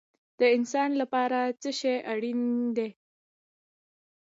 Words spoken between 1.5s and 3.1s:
څه شی اړین دی؟